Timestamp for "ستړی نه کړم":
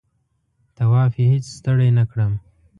1.57-2.33